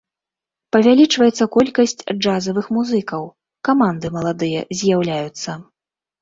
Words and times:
Павялічваецца 0.75 1.45
колькасць 1.55 1.93
джазавых 2.23 2.65
музыкаў, 2.77 3.27
каманды 3.71 4.13
маладыя 4.17 4.65
з'яўляюцца. 4.81 5.51